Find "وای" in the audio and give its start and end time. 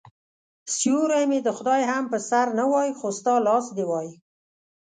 2.71-2.89, 3.89-4.09